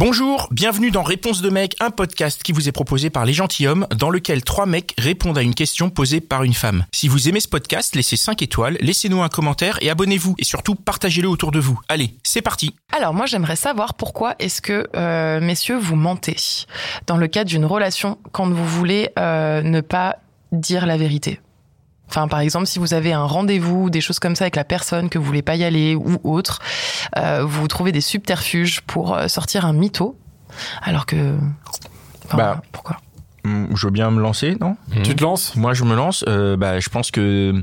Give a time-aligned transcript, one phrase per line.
[0.00, 3.86] Bonjour, bienvenue dans Réponse de mec, un podcast qui vous est proposé par les gentilshommes,
[3.94, 6.86] dans lequel trois mecs répondent à une question posée par une femme.
[6.90, 10.36] Si vous aimez ce podcast, laissez 5 étoiles, laissez-nous un commentaire et abonnez-vous.
[10.38, 11.78] Et surtout, partagez-le autour de vous.
[11.90, 16.36] Allez, c'est parti Alors moi j'aimerais savoir pourquoi est-ce que euh, messieurs vous mentez
[17.06, 20.16] dans le cadre d'une relation quand vous voulez euh, ne pas
[20.50, 21.40] dire la vérité?
[22.10, 25.08] Enfin, par exemple, si vous avez un rendez-vous, des choses comme ça avec la personne
[25.08, 26.58] que vous voulez pas y aller ou autre,
[27.16, 30.16] euh, vous trouvez des subterfuges pour euh, sortir un mytho,
[30.82, 31.36] alors que.
[32.26, 32.44] Enfin, Bah.
[32.44, 32.96] voilà, pourquoi?
[33.44, 34.76] Hum, Je veux bien me lancer, non?
[35.04, 35.54] Tu te lances?
[35.54, 36.24] Moi, je me lance.
[36.28, 37.62] Euh, bah, je pense que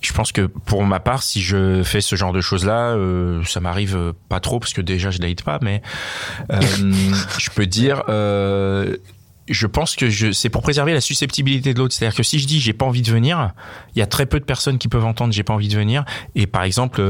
[0.00, 3.60] Je pense que pour ma part, si je fais ce genre de choses-là, euh, ça
[3.60, 5.82] m'arrive euh, pas trop parce que déjà je date pas, mais
[6.52, 6.60] euh,
[7.38, 8.96] je peux dire, euh,
[9.48, 11.94] je pense que je, c'est pour préserver la susceptibilité de l'autre.
[11.94, 13.52] C'est-à-dire que si je dis j'ai pas envie de venir,
[13.94, 16.04] il y a très peu de personnes qui peuvent entendre j'ai pas envie de venir.
[16.34, 17.02] Et par exemple.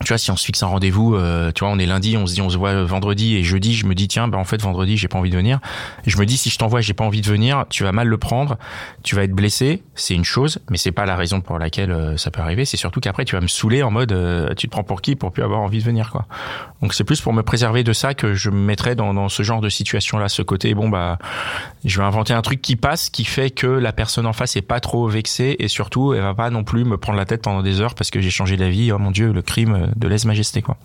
[0.00, 2.16] Euh, tu vois, si on se fixe un rendez-vous, euh, tu vois, on est lundi,
[2.16, 4.44] on se dit on se voit vendredi et jeudi, je me dis tiens, bah en
[4.44, 5.58] fait vendredi j'ai pas envie de venir.
[6.06, 8.18] Je me dis si je t'envoie j'ai pas envie de venir, tu vas mal le
[8.18, 8.58] prendre,
[9.02, 12.16] tu vas être blessé, c'est une chose, mais c'est pas la raison pour laquelle euh,
[12.16, 12.64] ça peut arriver.
[12.64, 15.16] C'est surtout qu'après tu vas me saouler en mode euh, tu te prends pour qui
[15.16, 16.26] pour plus avoir envie de venir quoi.
[16.82, 19.42] Donc c'est plus pour me préserver de ça que je me mettrais dans, dans ce
[19.42, 21.18] genre de situation là, ce côté bon bah
[21.84, 24.62] je vais inventer un truc qui passe, qui fait que la personne en face est
[24.62, 27.62] pas trop vexée et surtout elle va pas non plus me prendre la tête pendant
[27.62, 28.90] des heures parce que j'ai changé d'avis.
[28.92, 30.76] Oh mon dieu, le crime de lèse-majesté quoi.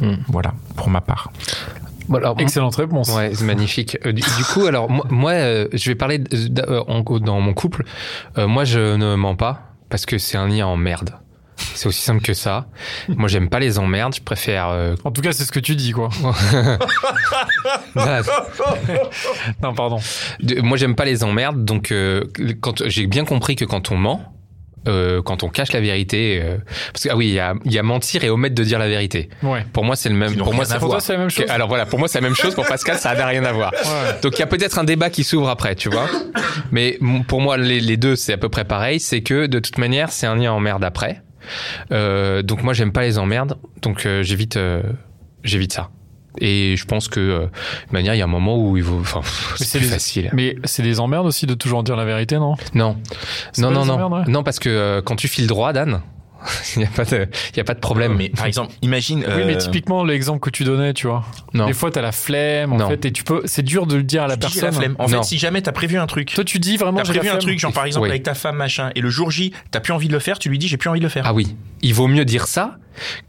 [0.00, 0.16] Hmm.
[0.28, 1.30] Voilà pour ma part.
[2.08, 3.08] Bon, alors, Excellente réponse.
[3.12, 3.98] Ouais, c'est magnifique.
[4.06, 7.52] Euh, du, du coup, alors moi, moi, euh, je vais parler euh, en- dans mon
[7.52, 7.84] couple.
[8.38, 11.10] Euh, moi, je ne mens pas parce que c'est un lien en merde.
[11.74, 12.66] C'est aussi simple que ça.
[13.08, 14.14] Moi, j'aime pas les emmerdes.
[14.14, 14.68] Je préfère.
[14.68, 16.10] euh, En tout cas, c'est ce que tu dis, quoi.
[19.62, 19.98] Non, pardon.
[20.40, 21.64] De- moi, j'aime pas les emmerdes.
[21.64, 22.24] Donc, euh,
[22.60, 24.32] quand j'ai bien compris que quand on ment,
[24.88, 26.58] euh, quand on cache la vérité, euh,
[26.92, 28.78] parce que ah oui, il y a, il y a mentir et omettre de dire
[28.78, 29.28] la vérité.
[29.42, 29.64] Ouais.
[29.72, 30.36] Pour moi, c'est le même.
[30.36, 30.64] Pour moi,
[31.00, 31.46] c'est la même chose.
[31.48, 32.54] Alors voilà, pour moi c'est la même chose.
[32.54, 33.72] Pour Pascal, ça n'a rien à voir.
[33.72, 34.20] Ouais.
[34.22, 36.08] Donc il y a peut-être un débat qui s'ouvre après, tu vois.
[36.70, 39.00] Mais pour moi, les, les deux, c'est à peu près pareil.
[39.00, 41.22] C'est que de toute manière, c'est un lien en merde après.
[41.92, 43.56] Euh, donc moi, j'aime pas les emmerdes.
[43.82, 44.82] Donc euh, j'évite, euh,
[45.42, 45.90] j'évite ça.
[46.38, 48.84] Et je pense que, euh, de manière, il y a un moment où il.
[48.86, 49.20] Enfin,
[49.58, 50.30] Mais c'est facile.
[50.32, 52.56] Mais c'est des emmerdes aussi de toujours dire la vérité, non?
[52.74, 52.96] Non,
[53.58, 56.02] non, non, non, emmerdes, ouais non, parce que euh, quand tu files droit, Dan,
[56.76, 58.14] il y a pas de, il y a pas de problème.
[58.16, 59.20] Mais par exemple, imagine.
[59.26, 61.24] Oui, mais euh, typiquement, l'exemple que tu donnais, tu vois.
[61.54, 61.66] non.
[61.66, 62.88] Des fois, t'as la flemme, en Non.
[62.88, 63.42] fait, et tu peux.
[63.44, 64.80] C'est dur de le dire à la tu dis, j'ai personne.
[64.82, 64.96] la flemme.
[64.98, 65.22] En Non.
[65.22, 66.98] fait, si jamais t'as prévu un truc, Toi, tu dis vraiment.
[67.02, 68.10] t'as la prévu un truc, genre par exemple Oui.
[68.10, 70.48] avec ta femme machin, et le jour J, t'as plus envie de le faire, tu
[70.48, 71.24] lui dis j'ai plus envie de le faire.
[71.26, 72.76] Ah oui, il vaut mieux dire ça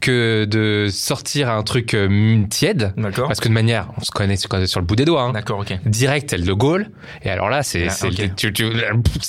[0.00, 2.92] que de sortir un truc euh, tiède.
[2.96, 3.26] D'accord.
[3.28, 5.22] Parce que de manière, on se connaît sur sur le bout des doigts.
[5.22, 5.32] Hein.
[5.32, 5.78] D'accord, ok.
[5.86, 6.90] Direct, elle de Gaulle.
[7.22, 7.90] Et alors là, c'est Ah,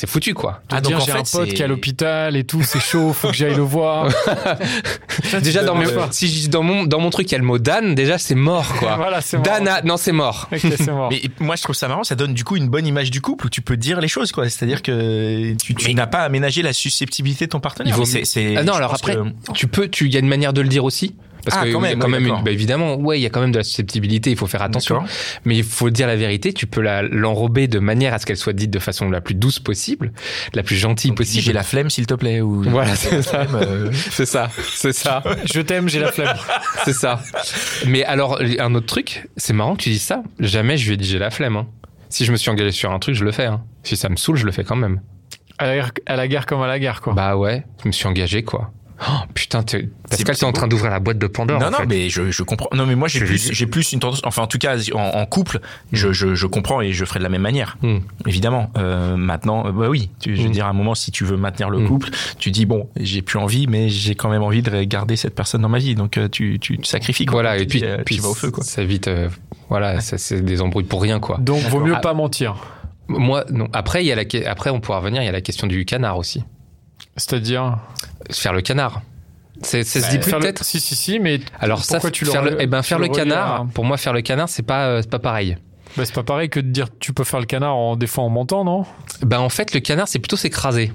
[0.08, 0.62] foutu quoi.
[0.68, 3.34] Te dire, j'ai un pote qui est à l'hôpital et tout, c'est chaud, faut que
[3.36, 4.10] j'aille le voir.
[5.44, 7.44] Déjà dans, mes- le- si je- dans mon dans mon truc il y a le
[7.44, 8.96] mot Dan, déjà c'est mort quoi.
[8.98, 9.46] voilà, c'est mort.
[9.46, 10.48] Dan, a- non c'est mort.
[10.52, 11.10] Ok, c'est mort.
[11.12, 12.04] Mais moi, je trouve ça marrant.
[12.04, 14.32] Ça donne du coup une bonne image du couple où tu peux dire les choses,
[14.32, 14.50] quoi.
[14.50, 17.94] C'est-à-dire que tu, tu n'as pas aménagé la susceptibilité de ton partenaire.
[17.94, 20.20] Il vaut c'est- c'est- Ah non, alors après, que- tu peux, tu, il y a
[20.20, 21.16] une manière de le dire aussi.
[21.46, 23.22] Parce Ah, que quand il y a même, quand oui, même bah, évidemment, ouais, il
[23.24, 25.04] y a quand même de la susceptibilité, il faut faire attention.
[25.46, 28.36] Mais il faut dire la vérité, tu peux la, l'enrober de manière à ce qu'elle
[28.36, 30.12] soit dite de façon la plus douce possible,
[30.54, 31.42] la plus gentille Donc, possible.
[31.42, 32.42] j'ai la flemme, s'il te plaît.
[32.42, 33.48] Ou Voilà, c'est ça.
[33.56, 36.36] euh, C'est ça, c'est ça, Je t'aime, j'ai la flemme.
[36.84, 37.22] c'est ça.
[37.88, 40.24] Mais alors, un autre truc, c'est marrant que tu dis ça.
[40.40, 41.56] Jamais je lui ai dit j'ai la flemme.
[41.56, 41.68] hein.
[42.10, 43.46] Si je me suis engagé sur un truc, je le fais.
[43.46, 43.62] hein.
[43.84, 45.00] Si ça me saoule, je le fais quand même.
[45.58, 47.14] À la, guerre- à la guerre comme à la guerre, quoi.
[47.14, 48.72] Bah ouais, je me suis engagé quoi.
[49.08, 49.14] Oh,
[49.50, 51.60] putain, t'es- Pascal, t'es en train d'ouvrir la boîte de Pandore.
[51.60, 51.86] Non, en non, fait.
[51.88, 52.70] mais je, je comprends.
[52.74, 54.22] Non, mais moi, j'ai plus, lui- j'ai plus une tendance.
[54.24, 55.60] Enfin, en tout cas, en, en couple,
[55.92, 57.78] je, je, je comprends et je ferai de la même manière.
[57.82, 57.98] Hmm.
[58.28, 58.72] Évidemment.
[58.78, 60.10] Euh, maintenant, euh, bah oui.
[60.20, 60.52] Tu, je veux Mm.
[60.52, 61.88] dire, à un moment, si tu veux maintenir le Mm.
[61.88, 65.34] couple, tu dis bon, j'ai plus envie, mais j'ai quand même envie de garder cette
[65.36, 65.96] personne dans ma vie.
[65.96, 67.26] Donc, euh, tu, tu te sacrifies.
[67.26, 67.42] Quoi.
[67.42, 68.64] Voilà, Tu et puis, tu vas au feu, quoi.
[68.64, 69.30] ça évite, euh,
[69.70, 71.38] voilà, ça, c'est des embrouilles pour rien, quoi.
[71.40, 72.00] Donc, vaut mieux Ah.
[72.02, 72.56] pas mentir.
[73.08, 73.68] Moi, non.
[73.74, 75.84] Après, il y a la, après, on pourra revenir, il y a la question du
[75.86, 76.44] canard aussi.
[77.18, 77.78] C'est-à-dire?
[78.32, 79.02] Faire le canard.
[79.62, 80.64] C'est, ça se Bah, dit plus faire le- peut-être.
[80.64, 83.00] Si, si, si, mais Alors ça, pourquoi tu le faire le, eh ben, tu faire
[83.00, 85.58] le canard, à- pour moi, faire le canard, c'est pas, euh, c'est pas pareil.
[85.98, 88.24] bah, c'est pas pareil que de dire tu peux faire le canard en, des fois
[88.24, 88.86] en mentant, non?
[89.22, 90.92] Ben, en fait, le canard, c'est plutôt s'écraser.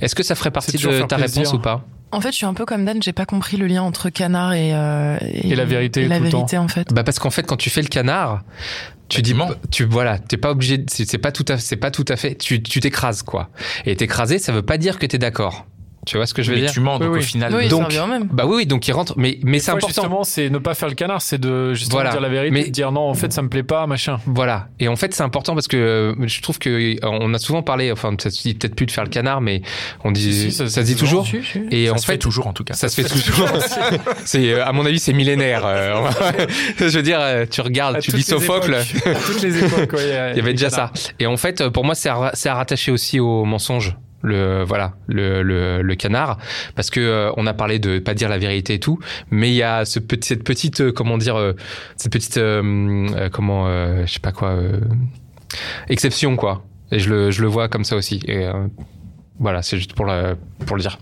[0.00, 1.40] Est-ce que ça ferait partie de ta plaisir.
[1.42, 1.84] réponse ou pas?
[2.12, 4.52] En fait, je suis un peu comme Dan, j'ai pas compris le lien entre canard
[4.54, 6.92] et, euh, Et la vérité et la vérité en fait.
[6.94, 8.42] Bah parce qu'en fait quand tu fais le canard,
[9.08, 9.50] tu dis mens.
[9.72, 12.14] tu voilà, t'es pas obligé, de- c'est c'est pas tout à c'est pas tout à
[12.16, 13.50] fait, tu tu t'écrases quoi.
[13.86, 15.66] Et t'écraser, ça veut pas dire que t'es d'accord.
[16.06, 17.22] Tu vois ce que je veux mais dire tu mens, donc Oui, au oui.
[17.24, 17.52] final.
[17.54, 18.28] Oui, donc- même.
[18.32, 19.88] Bah oui, oui, donc il rentre, mais mais c'est important.
[19.88, 22.10] Justement, c'est ne pas faire le canard, c'est de justement Voilà.
[22.12, 24.18] dire la vérité, Mais- de dire non, en fait, ça me plaît pas, machin.
[24.24, 24.68] Voilà.
[24.78, 27.62] Et en fait, c'est important parce que euh, je trouve que euh, on a souvent
[27.62, 29.62] parlé, enfin, ça se dit peut-être plus de faire le canard, mais
[30.04, 31.26] on dit, Si, ça, se se dit toujours.
[31.26, 31.42] souvent.
[31.42, 31.60] Si, si.
[31.72, 32.74] Et ça en se fait fait, toujours en tout cas.
[32.74, 33.48] ça se fait toujours.
[34.24, 35.62] c'est, euh, à mon avis, c'est millénaire.
[36.78, 37.20] je veux dire,
[37.50, 38.74] tu regardes, À tu lis Sophocle.
[38.74, 39.06] époques.
[39.06, 40.92] À toutes les époques, ouais, Il y avait déjà ça.
[41.18, 43.96] Et en fait, pour moi, c'est à, c'est à rattacher aussi au mensonge.
[44.22, 46.38] Le voilà, le, le, le canard,
[46.74, 48.98] parce que euh, on a parlé de pas dire la vérité et tout,
[49.30, 51.52] mais il y a ce petit, cette petite, euh, comment dire, euh,
[51.96, 54.80] cette petite, euh, euh, comment, euh, je sais pas quoi, euh,
[55.88, 56.64] exception quoi.
[56.92, 58.20] Et je le, je le vois comme ça aussi.
[58.26, 58.66] Et euh,
[59.38, 60.36] voilà, c'est juste pour le,
[60.66, 60.98] pour le dire.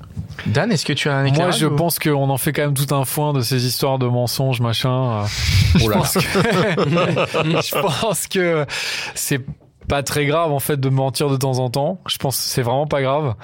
[0.46, 2.74] Dan, est-ce que tu as un Moi, je ou- pense qu'on en fait quand même
[2.74, 5.22] tout un foin de ces histoires de mensonges, machin.
[5.22, 5.24] euh.
[5.76, 6.20] Je pense que,
[7.62, 8.66] je pense que
[9.14, 9.40] c'est
[9.88, 12.00] pas très grave en fait de mentir de temps en temps.
[12.06, 13.34] Je pense que c'est vraiment pas grave.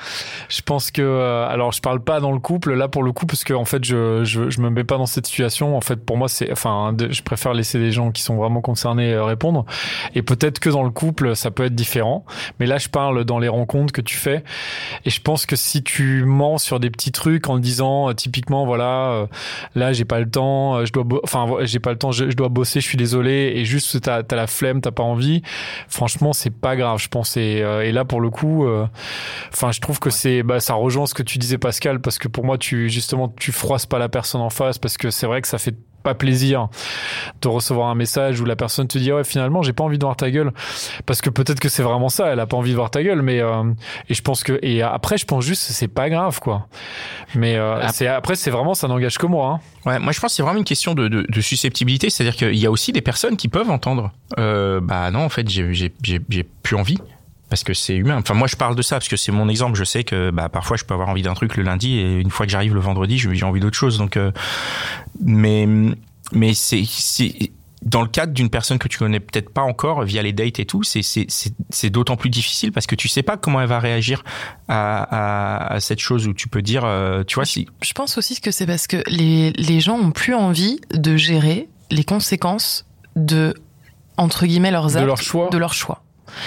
[0.48, 3.26] Je pense que euh, alors je parle pas dans le couple là pour le coup
[3.26, 5.76] parce que en fait je je, je me mets pas dans cette situation.
[5.76, 9.12] En fait pour moi c'est enfin je préfère laisser des gens qui sont vraiment concernés
[9.12, 9.64] euh, répondre.
[10.14, 12.24] Et peut-être que dans le couple ça peut être différent.
[12.58, 14.42] Mais là je parle dans les rencontres que tu fais.
[15.04, 18.64] Et je pense que si tu mens sur des petits trucs en disant euh, typiquement
[18.64, 19.26] voilà euh,
[19.74, 22.48] là j'ai pas le temps, je dois enfin j'ai pas le temps, je, je dois
[22.48, 25.42] bosser, je suis désolé et juste t'as as la flemme, t'as pas envie.
[25.88, 27.36] Franchement c'est pas grave je pense.
[27.36, 28.86] Et, euh, et là pour le coup euh,
[29.52, 32.28] enfin je trouve que c'est bah ça rejoint ce que tu disais Pascal parce que
[32.28, 35.42] pour moi tu justement tu froisses pas la personne en face parce que c'est vrai
[35.42, 36.68] que ça fait pas plaisir
[37.42, 40.04] de recevoir un message où la personne te dit ouais finalement j'ai pas envie de
[40.04, 40.52] voir ta gueule
[41.06, 43.22] parce que peut-être que c'est vraiment ça elle a pas envie de voir ta gueule
[43.22, 43.64] mais euh,
[44.08, 46.66] et je pense que et après je pense juste que c'est pas grave quoi
[47.34, 49.60] mais euh, Ap- c'est après c'est vraiment ça n'engage que moi hein.
[49.88, 52.56] Ouais, moi je pense que c'est vraiment une question de, de, de susceptibilité, c'est-à-dire qu'il
[52.56, 54.12] y a aussi des personnes qui peuvent entendre.
[54.38, 56.98] Euh, bah non, en fait, j'ai j'ai j'ai j'ai plus envie
[57.48, 58.18] parce que c'est humain.
[58.18, 59.78] Enfin, moi je parle de ça parce que c'est mon exemple.
[59.78, 62.30] Je sais que bah parfois je peux avoir envie d'un truc le lundi et une
[62.30, 63.96] fois que j'arrive le vendredi, j'ai envie d'autre chose.
[63.96, 64.32] Donc, euh,
[65.20, 65.66] mais
[66.32, 67.52] mais c'est c'est
[67.82, 70.66] dans le cadre d'une personne que tu connais peut-être pas encore via les dates et
[70.66, 73.68] tout, c'est c'est c'est c'est d'autant plus difficile parce que tu sais pas comment elle
[73.68, 74.22] va réagir
[74.68, 78.18] à à, à cette chose où tu peux dire, euh, tu vois, si Je pense
[78.18, 82.86] aussi que c'est parce que les, les gens ont plus envie de gérer les conséquences
[83.16, 83.54] de
[84.16, 86.02] entre guillemets leurs de actes, leur choix de leur choix.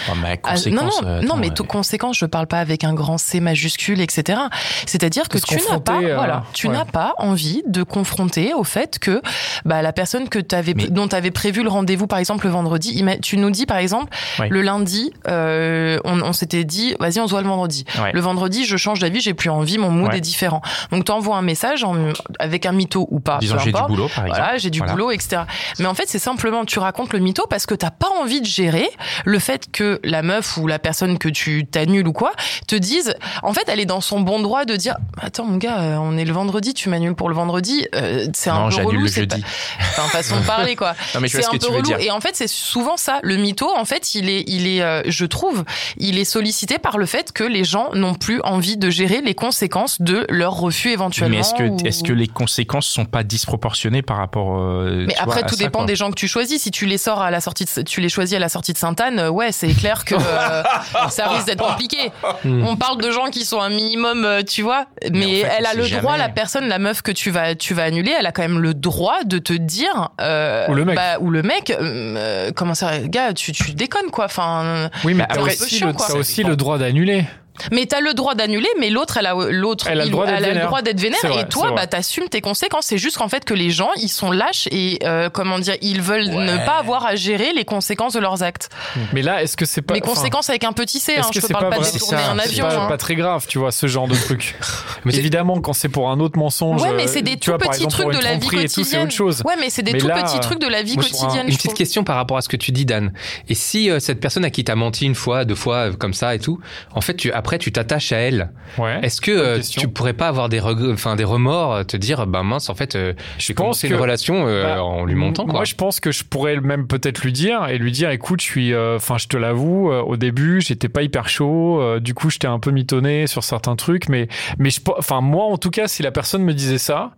[0.09, 2.59] Oh, mais Ah, non, conséquence, non, euh, non, mais euh, to- conséquences, je parle pas
[2.59, 4.39] avec un grand C majuscule, etc.
[4.85, 6.73] C'est-à-dire que tu n'as pas, à- voilà, tu ouais.
[6.73, 9.21] n'as pas envie de confronter au fait que
[9.65, 12.51] bah, la personne que t'avais, Mais- dont tu avais prévu le rendez-vous, par exemple, le
[12.51, 14.47] vendredi, tu nous dis, par exemple, Ouais.
[14.49, 17.85] le lundi, euh, on, on s'était dit, vas-y, on se voit le vendredi.
[18.01, 18.11] Ouais.
[18.13, 20.17] Le vendredi, je change d'avis, j'ai plus envie, mon mood Ouais.
[20.17, 20.61] est différent.
[20.91, 21.95] Donc, t'envoies un message en-
[22.39, 23.37] avec un mytho ou pas.
[23.39, 24.39] disons j'ai du boulot par exemple.
[24.41, 24.93] Voilà, j'ai du Voilà.
[24.93, 25.43] boulot, etc.
[25.79, 28.45] Mais en fait, c'est simplement, tu racontes le mytho parce que t'as pas envie de
[28.45, 28.89] gérer
[29.25, 32.31] le fait que la meuf ou la personne que tu t'annules ou quoi
[32.67, 35.81] te dise, en fait, elle est dans son bon droit de dire, attends mon gars,
[35.81, 38.83] euh, on est le vendredi, tu m'annules pour le vendredi, euh, c'est un Non, peu
[38.83, 39.35] relou, le c'est pas,
[39.79, 40.93] enfin, façon de parler quoi.
[41.27, 41.81] C'est ce un peu relou.
[41.81, 41.99] dire.
[41.99, 43.19] Et en fait, c'est souvent ça.
[43.23, 45.63] Le mytho, en fait, il est, il est, euh, je trouve,
[45.97, 49.33] il est sollicité par le fait que les gens n'ont plus envie de gérer les
[49.35, 51.33] conséquences de leur refus éventuellement.
[51.35, 55.15] Mais est-ce que, ou- est-ce que les conséquences sont pas disproportionnées par rapport euh, mais
[55.17, 56.61] après, vois, tout dépend des gens que tu choisis.
[56.61, 58.77] Si tu les sors à la sortie, de, tu les choisis à la sortie de
[58.77, 60.63] Sainte-Anne, ouais, c'est clair que euh,
[61.09, 62.11] ça risque d'être compliqué.
[62.45, 64.85] On parle de gens qui sont un minimum, euh, tu vois.
[65.11, 66.01] Mais, en fait, elle a le jamais.
[66.01, 68.59] droit, la personne, la meuf que tu vas, tu vas annuler, elle a quand même
[68.59, 70.95] le droit de te dire, euh, Ou le mec.
[70.95, 74.25] bah, ou le mec, euh, comment ça, gars, tu, tu déconnes quoi.
[74.25, 76.07] Enfin, oui mais t'as après, aussi, chiant, le, quoi.
[76.07, 77.25] t'as aussi le droit d'annuler
[77.71, 80.37] mais t'as le droit d'annuler, mais l'autre, elle a l'autre, Elle a le droit d'être
[80.37, 80.67] elle a le vénère.
[80.67, 81.19] droit d'être vénère.
[81.21, 82.85] C'est vrai, et toi, c'est bah t'assumes tes conséquences.
[82.87, 86.01] C'est juste qu'en fait que les gens, ils sont lâches et euh, comment dire, ils
[86.01, 86.45] veulent Ouais.
[86.45, 88.69] ne pas avoir à gérer les conséquences de leurs actes.
[89.13, 91.15] mais là est-ce que c'est pas les conséquences avec un petit C.
[91.17, 92.67] Hein, que je te c'est parle pas pas de c'est ça, un c'est avion.
[92.67, 92.87] pas, hein.
[92.87, 94.55] pas très grave, tu vois, ce genre de truc.
[95.05, 97.51] Mais c'est- Évidemment, quand c'est pour un autre mensonge, Ouais, mais euh, c'est des tout
[97.51, 99.09] vois, petits exemple, trucs de la vie c'est quotidienne.
[99.45, 101.47] Ouais, mais c'est des tout petits trucs de la vie quotidienne.
[101.47, 103.11] Une petite question par rapport à ce que tu dis, Dan.
[103.49, 106.35] Et si euh, cette personne à qui t'as menti une fois, deux fois, comme ça
[106.35, 106.59] et tout,
[106.93, 108.51] en fait, tu, après, tu t'attaches à elle.
[108.77, 108.99] Ouais.
[109.03, 112.25] Est-ce que euh, tu pourrais pas avoir des, reg- enfin, des remords, euh, te dire,
[112.25, 115.43] bah mince, en fait, euh, je pense que- une relation euh, Bah, en lui montant,
[115.43, 115.53] quoi.
[115.55, 118.45] Moi, je pense que je pourrais même peut-être lui dire et lui dire, écoute, je
[118.45, 121.99] suis, enfin, je te l'avoue, au début, j'étais pas hyper chaud.
[121.99, 125.57] du coup, j'étais un peu mitonné sur certains trucs, mais, mais je, enfin, moi, en
[125.57, 127.11] tout cas, si la personne me disait ça.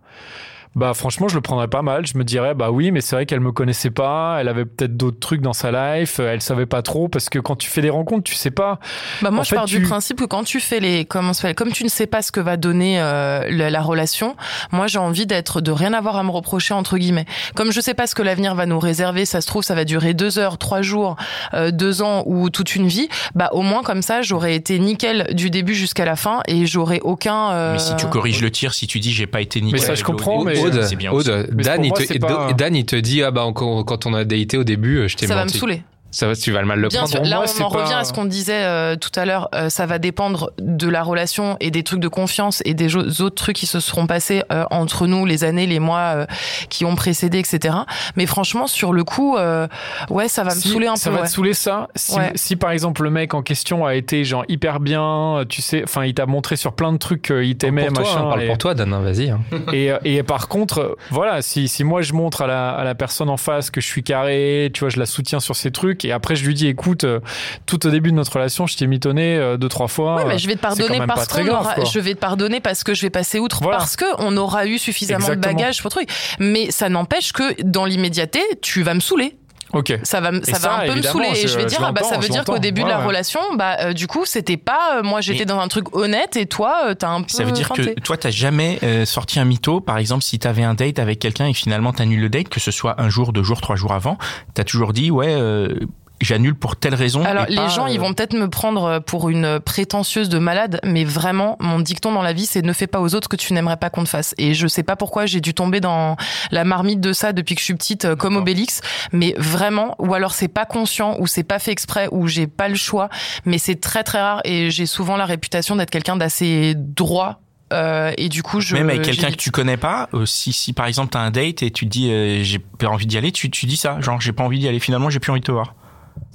[0.76, 2.06] Bah franchement, je le prendrais pas mal.
[2.06, 4.98] Je me dirais, bah oui, mais c'est vrai qu'elle me connaissait pas, elle avait peut-être
[4.98, 7.90] d'autres trucs dans sa life, elle savait pas trop, parce que quand tu fais des
[7.90, 8.80] rencontres, tu sais pas.
[9.22, 11.34] Bah moi, En je fait, pars tu- du principe que quand tu fais les, comment
[11.34, 14.36] ça s'appelle, comme tu ne sais pas ce que va donner euh, la, la relation,
[14.72, 17.26] moi j'ai envie d'être, de rien avoir à me reprocher entre guillemets.
[17.56, 19.86] Comme je sais pas ce que l'avenir va nous réserver, ça se trouve ça va
[19.86, 21.16] durer deux heures, trois jours,
[21.54, 23.08] euh, deux ans ou toute une vie.
[23.34, 27.00] Bah au moins comme ça, j'aurais été nickel du début jusqu'à la fin et j'aurais
[27.02, 27.52] aucun.
[27.52, 29.80] euh, Mais si tu corriges le tir, si tu dis j'ai pas été nickel.
[29.80, 31.12] Mais ça, je comprends, mais- Aude, c'est bien.
[31.12, 34.58] Aude, Dan, il te, Dan, il te dit ah bah quand, quand on a daté
[34.58, 35.58] au début, euh, je t'ai ça va me menti.
[35.58, 35.82] saouler.
[36.16, 37.12] Ça va, tu vas le mal le Bien prendre.
[37.12, 39.50] sûr, là moi, on en pas- revient à ce qu'on disait euh, tout à l'heure.
[39.54, 43.36] euh, ça va dépendre de la relation et des trucs de confiance et des autres
[43.36, 46.26] trucs qui se seront passés euh, entre nous, les années, les mois euh,
[46.70, 47.76] qui ont précédé, etc.
[48.16, 49.68] Mais franchement, sur le coup, euh,
[50.10, 51.18] ouais, ça va me saouler un ça peu.
[51.18, 51.28] va ouais.
[51.28, 51.90] te saouler ça.
[51.96, 52.32] Si, Ouais.
[52.36, 56.06] si par exemple le mec en question a été genre hyper bien, tu sais, enfin
[56.06, 58.20] il t'a montré sur plein de trucs qu'il t'aimait, Pour toi, machin.
[58.22, 59.32] hein, parle et- pour toi, Dan, hein, vas-y.
[59.32, 59.42] hein.
[59.74, 63.30] Et, et par contre, voilà, si, si moi je montre à la, à la personne
[63.30, 66.12] en face que je suis carré, tu vois, je la soutiens sur ces trucs, et
[66.12, 67.20] après je lui dis, écoute, euh,
[67.66, 70.22] tout au début de notre relation, je t'ai mitonné euh, deux, trois fois.
[70.22, 71.74] Euh, mais je vais te c'est quand pardonner même parce pas très qu'on grave, aura,
[71.76, 71.84] quoi.
[71.86, 73.78] je vais te pardonner parce que je vais passer outre, Voilà.
[73.78, 75.54] parce que on aura eu suffisamment Exactement.
[75.54, 76.10] de bagages pour truc.
[76.40, 79.36] Mais ça n'empêche que dans l'immédiateté, tu vas me saouler.
[79.76, 80.00] Ok.
[80.04, 81.28] Ça va, ça, ça, va un peu me saouler.
[81.34, 82.88] Et je- je vais je dire, ah bah ça veut je dire qu'au début de
[82.88, 83.06] la ouais.
[83.06, 86.46] relation, bah euh, du coup, c'était pas, euh, moi j'étais dans un truc honnête et
[86.46, 87.28] toi, euh, t'as un peu.
[87.30, 87.94] Ça veut dire feinté.
[87.94, 89.82] que toi, t'as jamais euh, sorti un mytho.
[89.82, 92.72] Par exemple, si t'avais un date avec quelqu'un et finalement t'annules le date, que ce
[92.72, 94.18] soit un jour, deux jours, trois jours avant,
[94.54, 95.76] t'as toujours dit ouais, euh,
[96.22, 97.24] j'annule pour telle raison.
[97.24, 100.80] Alors les pas, gens, euh, ils vont peut-être me prendre pour une prétentieuse de malade,
[100.84, 103.36] mais vraiment, mon dicton dans la vie, c'est ne fais pas aux autres ce que
[103.36, 104.34] tu n'aimerais pas qu'on te fasse.
[104.38, 106.16] Et je sais pas pourquoi j'ai dû tomber dans
[106.52, 108.82] la marmite de ça depuis que je suis petite, euh, comme Obélix,
[109.12, 112.70] mais vraiment, ou alors c'est pas conscient, ou c'est pas fait exprès, ou j'ai pas
[112.70, 113.10] le choix,
[113.46, 117.42] mais c'est très très rare et j'ai souvent la réputation d'être quelqu'un d'assez droit.
[117.74, 120.72] euh, et du coup, je Même avec quelqu'un que tu connais pas, euh, si, si
[120.72, 123.32] par exemple t'as un date et tu te dis euh, j'ai pas envie d'y aller,
[123.32, 125.46] tu, tu dis ça, genre j'ai pas envie d'y aller, finalement j'ai plus envie de
[125.46, 125.74] te voir.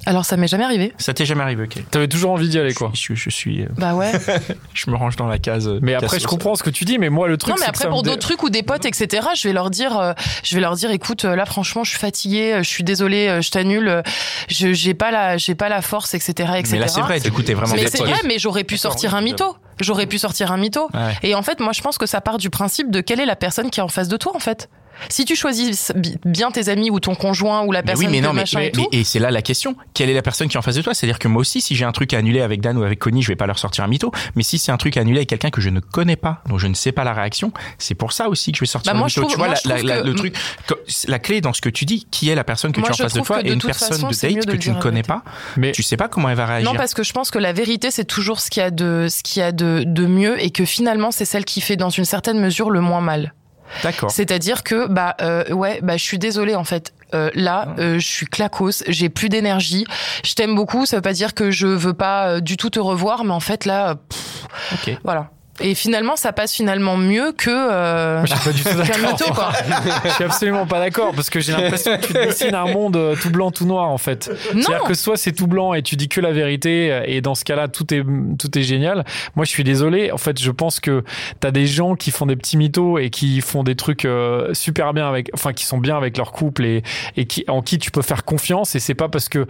[0.06, 0.94] Alors ça m'est jamais arrivé.
[0.96, 1.82] Ça t'est jamais arrivé, ok.
[1.90, 2.90] T'avais toujours envie d'y aller, quoi.
[2.94, 4.12] Je, je, je suis, euh, Bah ouais.
[4.75, 5.68] je me range dans la case.
[5.68, 7.66] euh, Mais après, je comprends ce que tu dis, mais moi, le truc, non mais
[7.66, 9.52] c'est que après ça pour me dé- d'autres trucs ou des potes etc je vais
[9.52, 12.62] leur dire euh, je vais leur dire écoute euh, là franchement je suis fatiguée euh,
[12.62, 14.02] je suis désolée euh, je t'annule euh,
[14.49, 17.30] je j'ai pas la j'ai pas la force etc etc Mais là c'est vrai, du
[17.32, 20.50] coup t'es vraiment mais c'est vrai mais j'aurais pu sortir un mytho j'aurais pu sortir
[20.52, 21.14] un mytho Ouais.
[21.22, 23.37] et en fait moi je pense que ça part du principe de quelle est la
[23.37, 24.68] personne qui est en face de toi en fait
[25.09, 28.12] si tu choisis bi- bien tes amis ou ton conjoint ou la Mais personne oui,
[28.12, 29.75] mais non, mais, machin mais- et tout et c'est là la question.
[29.94, 30.94] Quelle est la personne qui est en face de toi?
[30.94, 33.23] C'est-à-dire que moi aussi, si j'ai un truc à annuler avec Dan ou avec Connie,
[33.23, 34.12] je vais pas leur sortir un mytho.
[34.37, 36.59] Mais si c'est un truc à annuler avec quelqu'un que je ne connais pas, dont
[36.59, 38.97] je ne sais pas la réaction, c'est pour ça aussi que je vais sortir Bah,
[38.97, 39.20] un moi, mytho.
[39.23, 40.37] je trouve- tu vois, moi, la- le truc,
[41.09, 43.04] la clé dans ce que tu dis, qui est la personne que Moi, tu as
[43.04, 45.02] en face de toi et une personne façon, de date de que tu ne connais
[45.02, 45.23] pas.
[45.56, 46.70] Mais Tu sais pas comment elle va réagir.
[46.70, 49.06] Non, parce que je pense que la vérité, c'est toujours ce qu'il y a de,
[49.09, 51.90] ce qu'il y a de, de mieux et que finalement, c'est celle qui fait dans
[51.90, 53.32] une certaine mesure le moins mal.
[53.82, 54.10] D'accord.
[54.10, 56.92] C'est-à-dire que, bah, euh, ouais, bah, je suis désolée, en fait.
[57.12, 59.84] Euh, là, euh, je suis clacos, j'ai plus d'énergie.
[60.24, 62.78] Je t'aime beaucoup, ça veut pas dire que je veux pas euh, du tout te
[62.78, 64.98] revoir, mais en fait, là, euh, pff, Ok.
[65.04, 65.30] voilà.
[65.61, 69.12] Et finalement, ça passe finalement mieux que, euh, je suis pas du tout qu'un d'accord.
[69.12, 69.52] mytho, quoi.
[70.05, 73.14] Je suis absolument pas d'accord parce que j'ai l'impression que tu dessines un monde euh,
[73.21, 74.29] tout blanc, tout noir en fait.
[74.55, 74.62] Non.
[74.62, 77.35] C'est-à-dire que soit c'est tout blanc et tu dis que la vérité euh, et dans
[77.35, 78.02] ce cas-là tout est
[78.38, 79.05] tout est génial.
[79.37, 80.11] Moi je suis désolé.
[80.12, 81.05] En fait je pense que
[81.40, 84.93] t'as des gens qui font des petits mythos et qui font des trucs euh, super
[84.93, 86.83] bien avec, enfin qui sont bien avec leur couple et
[87.17, 89.47] et qui en qui tu peux faire confiance et c'est pas parce que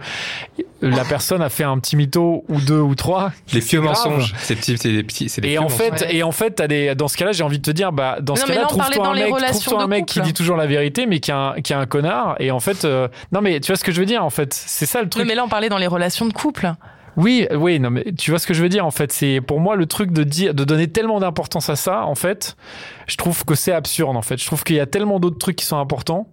[0.81, 3.31] la personne a fait un petit mytho ou deux ou trois.
[3.53, 4.33] Les vieux mensonges.
[4.39, 6.00] C'est petits, c'est des petits, c'est des Et en mensonges.
[6.05, 8.35] Fait, et en fait, des, dans ce cas-là, j'ai envie de te dire, bah, dans
[8.35, 11.31] ce cas-là, trouve-toi un mec, trouve-toi un mec qui dit toujours la vérité, mais qui
[11.31, 12.35] est un, qui est un connard.
[12.39, 14.53] Et en fait, euh, non, mais tu vois ce que je veux dire, en fait,
[14.53, 15.25] c'est ça le truc.
[15.25, 16.71] mais là, on parlait dans les relations de couple.
[17.17, 19.59] Oui, oui, non, mais tu vois ce que je veux dire, en fait, c'est pour
[19.59, 22.55] moi le truc de dire, de donner tellement d'importance à ça, en fait,
[23.07, 24.37] je trouve que c'est absurde, en fait.
[24.37, 26.27] Je trouve qu'il y a tellement d'autres trucs qui sont importants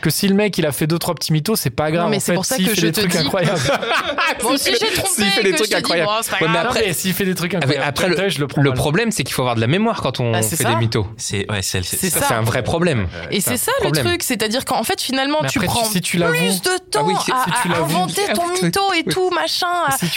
[0.00, 2.08] que si le mec il a fait deux trois petits mythos, c'est pas grave.
[2.10, 3.58] mais c'est pour ça que fait je des te trucs dis- incroyables.
[4.42, 6.56] Bon, si j'ai trompé, s'il fait des trucs je te dis, incroyables.
[6.56, 9.24] après- s'il fait des trucs Ah, incroyables, Après, le, je le prends le problème, c'est
[9.24, 10.70] qu'il faut avoir de la mémoire quand on Bah, c'est fait ça.
[10.70, 11.06] des mythos.
[11.16, 12.26] C'est ouais, c'est C'est Ça, ça.
[12.28, 13.08] c'est un vrai problème.
[13.30, 16.62] Et c'est ça le truc, c'est-à-dire qu'en fait finalement tu prends si tu l'avoues- plus
[16.62, 17.32] de temps Ah si-
[17.72, 19.66] à, inventer Ah ton mytho et tout machin,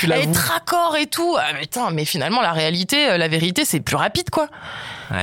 [0.07, 1.35] tu être raccord et tout.
[1.39, 4.47] Ah, mais putain, mais finalement la réalité, euh, la vérité c'est plus rapide quoi.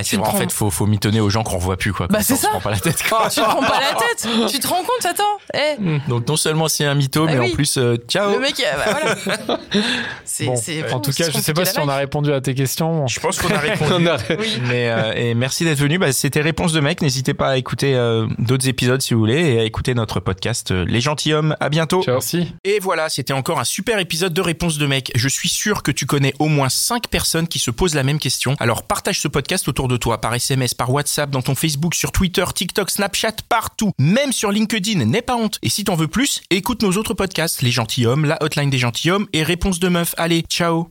[0.04, 2.06] Tu en prends- fait, faut, faut mitonner aux gens qu'on revoit plus, quoi.
[2.08, 2.48] Bah, c'est ça.
[2.48, 3.28] prend pas la tête, quoi.
[3.30, 5.22] Tu te prends pas la tête, tu te rends compte, attends.
[5.54, 7.50] Eh, Donc, non seulement c'est un mytho, Ah mais oui.
[7.50, 8.30] en plus, euh, ciao.
[8.32, 9.60] le mec, euh, bah, voilà.
[10.24, 12.54] C'est, Bon, c'est en tout cas, je sais pas si on a répondu à tes
[12.54, 13.06] questions.
[13.08, 14.06] Je pense qu'on a répondu.
[14.68, 15.98] Mais euh, et merci d'être venu.
[15.98, 17.02] Bah, C'était Réponse de mec.
[17.02, 20.70] N'hésitez pas à écouter euh, d'autres épisodes si vous voulez et à écouter notre podcast
[20.70, 21.56] euh, Les Gentilshommes.
[21.60, 22.02] À bientôt.
[22.02, 22.14] Ciao.
[22.14, 22.54] Merci.
[22.64, 25.10] Et voilà, c'était encore un super épisode de Réponse réponses de mecs.
[25.14, 28.18] Je suis sûr que tu connais au moins 5 personnes qui se posent la même
[28.18, 28.56] question.
[28.60, 32.12] Alors partage ce podcast autour de toi, par SMS, par WhatsApp, dans ton Facebook, sur
[32.12, 33.92] Twitter, TikTok, Snapchat, partout.
[33.98, 35.58] Même sur LinkedIn, n'aie pas honte.
[35.62, 39.26] Et si t'en veux plus, écoute nos autres podcasts, Les Gentilhommes, La Hotline des Gentilhommes
[39.32, 40.14] et Réponses de Meufs.
[40.18, 40.89] Allez, ciao